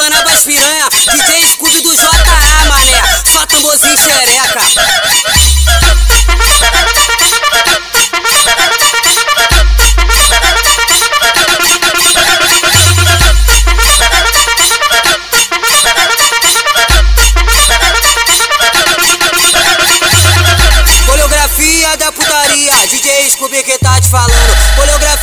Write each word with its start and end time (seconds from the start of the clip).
explanando 0.00 0.30
as 0.30 0.44
piranha. 0.44 0.88
DJ 0.88 1.29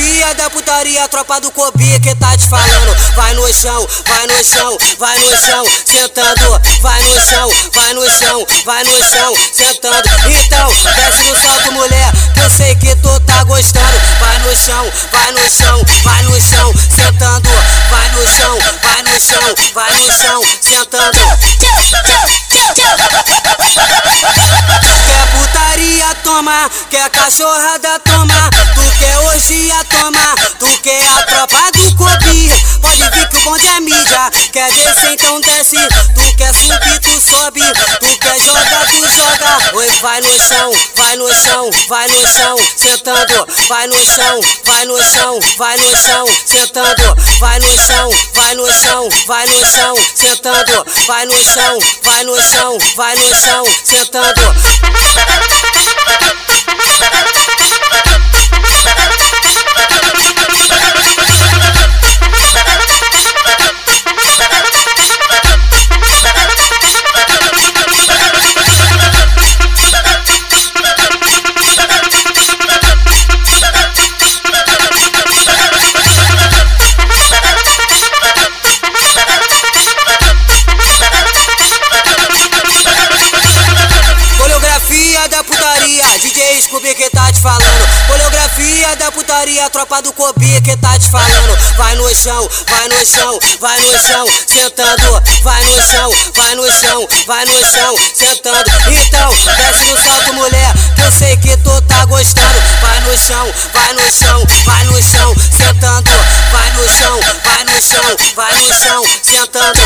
Coreografia 0.00 0.34
da 0.34 0.48
putaria, 0.48 1.08
tropa 1.08 1.40
do 1.42 1.50
Kobe 1.50 2.00
que 2.00 2.14
tá 2.14 2.34
te 2.34 2.48
falando. 2.48 2.96
Vai 3.14 3.34
no 3.34 3.52
chão, 3.52 3.86
vai 4.06 4.26
no 4.26 4.42
chão, 4.42 4.78
vai 4.98 5.18
no 5.18 5.38
chão, 5.38 5.64
sentando. 5.84 6.60
Vai 6.80 7.02
no 7.02 7.20
chão, 7.20 7.50
vai 7.74 7.92
no 7.92 8.10
chão, 8.10 8.46
vai 8.64 8.84
no 8.84 9.04
chão, 9.04 9.34
sentando. 9.52 10.08
Então, 10.26 10.68
desce 10.96 11.22
no 11.24 11.36
salto, 11.42 11.72
mulher, 11.72 12.12
que 12.32 12.40
eu 12.40 12.50
sei 12.50 12.74
que 12.76 12.96
tu 12.96 13.20
tá 13.26 13.44
gostando. 13.44 14.00
Vai 14.18 14.38
no 14.38 14.56
chão, 14.56 14.90
vai 15.12 15.32
no 15.32 15.50
chão, 15.50 15.84
vai 16.02 16.22
no 16.22 16.40
chão, 16.40 16.72
sentando. 16.94 17.50
Vai 17.90 18.08
no 18.08 18.26
chão, 18.26 18.58
vai 18.82 19.02
no 19.02 19.20
chão, 19.20 19.54
vai 19.74 19.92
no 19.92 20.16
chão, 20.16 20.42
sentando. 20.62 21.18
Quer 25.06 25.26
putaria, 25.32 26.14
toma. 26.24 26.70
Quer 26.88 27.10
cachorrada, 27.10 28.00
toma. 28.00 28.50
Tu 28.74 28.98
quer 28.98 29.18
tropa 31.46 31.72
do 31.72 31.96
Kobe. 31.96 32.50
Pode 32.82 33.10
vir 33.10 33.28
que 33.28 33.36
o 33.36 33.40
bonde 33.40 33.66
é 33.66 33.80
mídia. 33.80 34.30
Quer 34.52 34.70
descer, 34.72 35.12
então 35.12 35.40
desce. 35.40 35.76
Tu 36.14 36.36
quer 36.36 36.52
subir, 36.52 37.00
tu 37.00 37.20
sobe. 37.20 37.62
Tu 38.00 38.18
quer 38.18 38.38
jogar, 38.40 38.86
tu 38.86 39.08
joga. 39.08 39.76
Oi, 39.76 39.88
vai 40.02 40.20
no 40.20 40.38
chão, 40.38 40.72
vai 40.96 41.16
no 41.16 41.34
chão, 41.34 41.70
vai 41.88 42.08
no 42.08 42.28
chão, 42.28 42.56
sentando. 42.76 43.46
Vai 43.68 43.86
no 43.86 44.04
chão, 44.04 44.40
vai 44.64 44.84
no 44.84 45.02
chão, 45.02 45.38
vai 45.56 45.78
no 45.78 45.96
chão, 45.96 46.26
sentando. 46.44 47.16
Vai 47.38 47.58
no 47.58 47.78
chão, 47.78 48.10
vai 48.34 48.54
no 48.54 48.72
chão, 48.72 49.08
vai 49.26 49.46
no 49.46 49.66
chão, 49.66 49.94
sentando. 50.14 50.86
Vai 51.06 51.24
no 51.26 51.42
chão, 51.42 51.78
vai 52.02 52.24
no 52.24 52.42
chão, 52.42 52.78
vai 52.96 53.16
no 53.16 53.34
chão, 53.34 53.64
sentando. 53.84 54.40
Putaria, 89.30 89.70
tropa 89.70 90.02
do 90.02 90.12
Kobe 90.12 90.60
que 90.60 90.76
tá 90.78 90.98
te 90.98 91.08
falando. 91.08 91.56
Vai 91.76 91.94
no 91.94 92.12
chão, 92.12 92.50
vai 92.66 92.88
no 92.88 93.06
chão, 93.06 93.38
vai 93.60 93.80
no 93.80 93.98
chão, 93.98 94.26
sentando. 94.44 95.22
Vai 95.44 95.62
no 95.62 95.86
chão, 95.86 96.10
vai 96.34 96.54
no 96.56 96.72
chão, 96.72 97.08
vai 97.28 97.44
no 97.44 97.70
chão, 97.70 97.94
sentando. 98.12 98.70
Então, 98.88 99.30
desce 99.56 99.84
no 99.84 100.02
salto, 100.02 100.34
mulher, 100.34 100.74
que 100.96 101.02
eu 101.02 101.12
sei 101.12 101.36
que 101.36 101.56
tu 101.58 101.80
tá 101.82 102.04
gostando. 102.06 102.60
Vai 102.82 103.00
no 103.02 103.16
chão, 103.16 103.54
vai 103.72 103.92
no 103.92 104.10
chão, 104.10 104.44
vai 104.64 104.84
no 104.84 105.00
chão, 105.00 105.34
sentando. 105.56 106.10
Vai 106.50 106.70
no 106.72 106.88
chão, 106.92 107.20
vai 107.44 107.64
no 107.64 107.80
chão, 107.80 108.16
vai 108.34 108.52
no 108.52 108.74
chão, 108.74 109.04
sentando. 109.22 109.80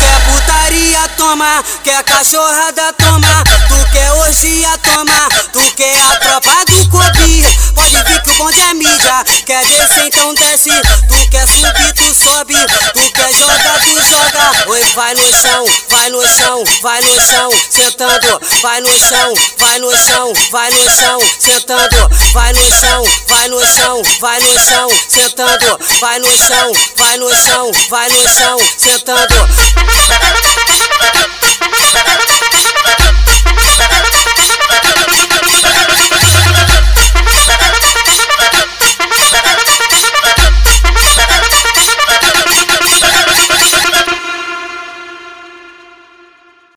Quer 0.00 0.20
putaria, 0.26 1.08
toma. 1.16 1.64
Quer 1.84 2.02
cachorrada, 2.02 2.92
toma. 2.94 3.44
Tu 3.68 3.92
quer 3.92 4.12
orgia, 4.12 4.76
toma. 4.78 5.21
Tu 5.62 5.70
quer 5.74 5.96
a 5.96 6.16
tropa 6.16 6.64
do 6.66 6.88
Kobe. 6.88 7.46
Pode 7.76 8.02
vir 8.02 8.20
que 8.22 8.30
o 8.30 8.34
bonde 8.34 8.60
é 8.62 8.74
mídia. 8.74 9.24
Quer 9.46 9.64
descer, 9.64 10.06
então 10.06 10.34
desce. 10.34 10.70
Tu 11.08 11.30
quer 11.30 11.46
subir, 11.46 11.92
tu 11.94 12.12
sobe. 12.12 12.56
Tu 12.92 13.12
quer 13.12 13.32
jogar, 13.32 13.78
tu 13.78 13.94
joga. 14.04 14.70
Oi, 14.70 14.82
vai 14.96 15.14
no 15.14 15.32
chão, 15.32 15.64
vai 15.88 16.10
no 16.10 16.28
chão, 16.28 16.64
vai 16.82 17.00
no 17.02 17.20
chão, 17.20 17.50
sentando. 17.70 18.40
Vai 18.60 18.80
no 18.80 18.98
chão, 18.98 19.34
vai 19.58 19.78
no 19.78 19.96
chão, 19.96 20.32
vai 20.50 20.70
no 20.72 20.90
chão, 20.90 21.20
sentando. 21.38 22.10
Vai 22.32 22.52
no 22.54 22.72
chão, 22.72 23.04
vai 23.28 23.48
no 23.48 23.64
chão, 23.64 24.02
vai 24.20 24.40
no 24.40 24.60
chão, 24.60 24.88
sentando. 25.08 25.78
Vai 26.00 26.18
no 26.18 26.36
chão, 26.36 26.72
vai 26.96 27.16
no 27.18 27.36
chão, 27.36 27.70
vai 27.88 28.08
no 28.08 28.28
chão, 28.28 28.58
sentando. 28.78 30.41